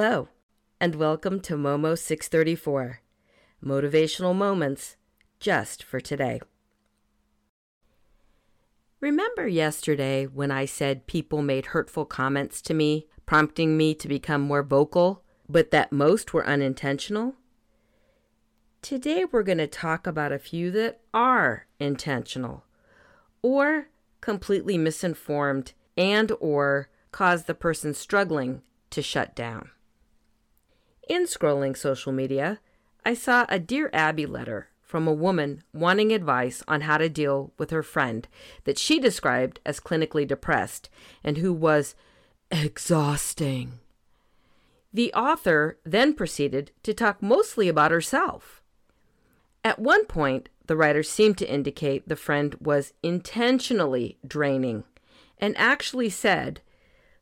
[0.00, 0.28] Hello,
[0.80, 3.00] and welcome to Momo 634
[3.60, 4.94] Motivational Moments
[5.40, 6.40] just for today.
[9.00, 14.40] Remember yesterday when I said people made hurtful comments to me, prompting me to become
[14.40, 17.34] more vocal, but that most were unintentional?
[18.80, 22.62] Today we're going to talk about a few that are intentional
[23.42, 23.88] or
[24.20, 29.70] completely misinformed and or cause the person struggling to shut down.
[31.08, 32.60] In scrolling social media,
[33.02, 37.50] I saw a Dear Abby letter from a woman wanting advice on how to deal
[37.56, 38.28] with her friend
[38.64, 40.90] that she described as clinically depressed
[41.24, 41.94] and who was
[42.50, 43.80] exhausting.
[44.92, 48.62] The author then proceeded to talk mostly about herself.
[49.64, 54.84] At one point, the writer seemed to indicate the friend was intentionally draining
[55.38, 56.60] and actually said,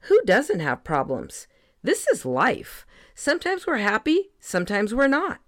[0.00, 1.46] Who doesn't have problems?
[1.82, 2.86] This is life.
[3.14, 5.40] Sometimes we're happy, sometimes we're not.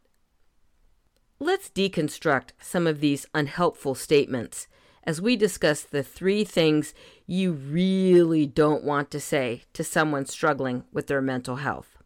[1.40, 4.68] Let's deconstruct some of these unhelpful statements
[5.04, 6.94] as we discuss the three things
[7.26, 11.98] you really don't want to say to someone struggling with their mental health.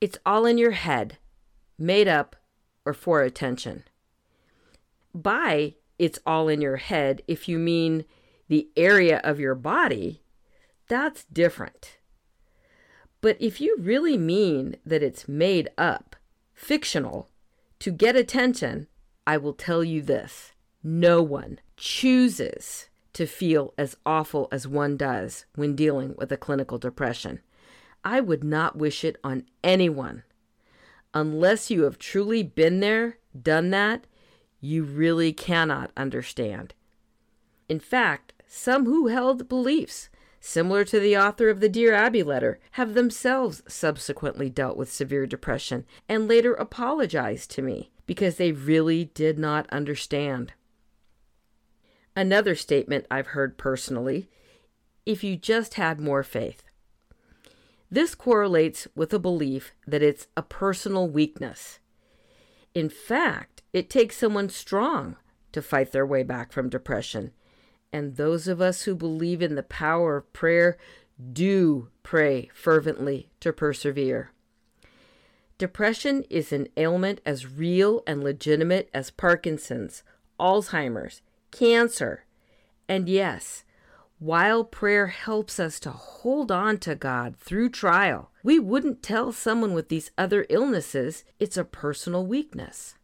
[0.00, 1.18] It's all in your head,
[1.78, 2.36] made up,
[2.84, 3.84] or for attention.
[5.14, 8.04] By it's all in your head, if you mean
[8.48, 10.22] the area of your body,
[10.88, 11.98] that's different.
[13.22, 16.16] But if you really mean that it's made up,
[16.52, 17.30] fictional,
[17.78, 18.88] to get attention,
[19.26, 20.52] I will tell you this
[20.82, 26.78] no one chooses to feel as awful as one does when dealing with a clinical
[26.78, 27.40] depression.
[28.04, 30.24] I would not wish it on anyone.
[31.14, 34.06] Unless you have truly been there, done that,
[34.60, 36.74] you really cannot understand.
[37.68, 40.08] In fact, some who held beliefs
[40.44, 45.24] similar to the author of the Dear Abby letter, have themselves subsequently dealt with severe
[45.24, 50.52] depression and later apologized to me because they really did not understand.
[52.16, 54.28] Another statement I've heard personally
[55.06, 56.64] if you just had more faith.
[57.88, 61.78] This correlates with a belief that it's a personal weakness.
[62.74, 65.16] In fact, it takes someone strong
[65.52, 67.32] to fight their way back from depression
[67.92, 70.76] and those of us who believe in the power of prayer
[71.32, 74.30] do pray fervently to persevere.
[75.58, 80.02] Depression is an ailment as real and legitimate as Parkinson's,
[80.40, 82.24] Alzheimer's, cancer.
[82.88, 83.64] And yes,
[84.18, 89.74] while prayer helps us to hold on to God through trial, we wouldn't tell someone
[89.74, 92.94] with these other illnesses it's a personal weakness.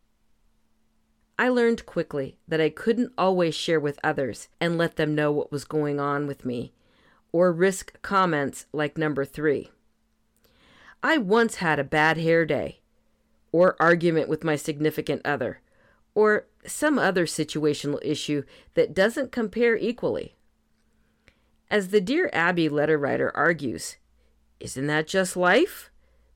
[1.39, 5.53] I learned quickly that I couldn't always share with others and let them know what
[5.53, 6.73] was going on with me,
[7.31, 9.71] or risk comments like number three.
[11.01, 12.81] I once had a bad hair day,
[13.53, 15.61] or argument with my significant other,
[16.13, 18.43] or some other situational issue
[18.75, 20.35] that doesn't compare equally.
[21.71, 23.97] As the Dear Abby letter writer argues,
[24.59, 25.93] isn't that just life?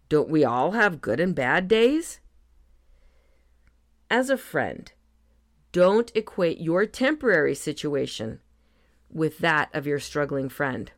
[0.09, 2.21] Don't we all have good and bad days?
[4.13, 4.93] As a friend,
[5.73, 8.41] don't equate your temporary situation
[9.11, 10.93] with that of your struggling friend.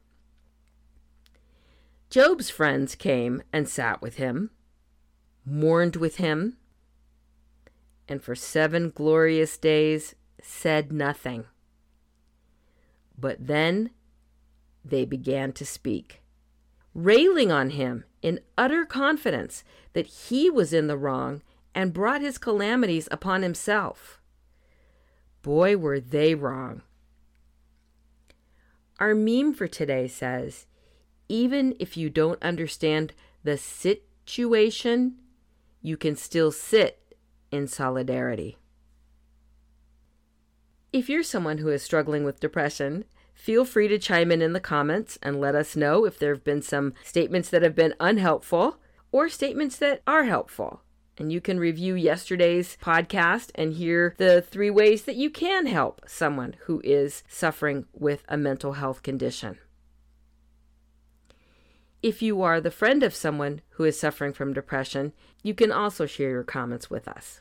[2.10, 4.50] Job's friends came and sat with him,
[5.46, 6.56] mourned with him,
[8.08, 11.44] and for seven glorious days said nothing.
[13.16, 13.90] But then
[14.84, 16.20] they began to speak,
[16.94, 19.62] railing on him in utter confidence
[19.92, 21.42] that he was in the wrong
[21.74, 24.20] and brought his calamities upon himself.
[25.42, 26.82] Boy, were they wrong.
[28.98, 30.66] Our meme for today says
[31.28, 33.12] even if you don't understand
[33.42, 35.16] the situation,
[35.82, 37.16] you can still sit
[37.50, 38.56] in solidarity.
[40.92, 43.04] If you're someone who is struggling with depression,
[43.34, 46.44] feel free to chime in in the comments and let us know if there have
[46.44, 48.78] been some statements that have been unhelpful
[49.10, 50.83] or statements that are helpful.
[51.16, 56.02] And you can review yesterday's podcast and hear the three ways that you can help
[56.06, 59.58] someone who is suffering with a mental health condition.
[62.02, 65.12] If you are the friend of someone who is suffering from depression,
[65.42, 67.40] you can also share your comments with us.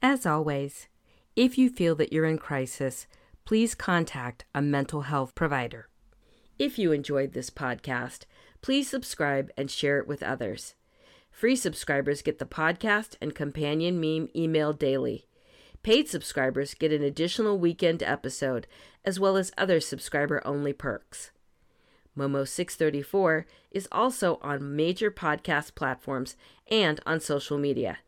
[0.00, 0.86] As always,
[1.34, 3.06] if you feel that you're in crisis,
[3.44, 5.88] please contact a mental health provider.
[6.58, 8.26] If you enjoyed this podcast,
[8.62, 10.74] please subscribe and share it with others.
[11.34, 15.26] Free subscribers get the podcast and companion meme email daily.
[15.82, 18.68] Paid subscribers get an additional weekend episode,
[19.04, 21.32] as well as other subscriber only perks.
[22.16, 26.36] Momo 634 is also on major podcast platforms
[26.70, 27.98] and on social media.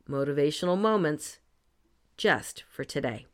[0.08, 1.38] Motivational moments
[2.20, 3.24] just for today.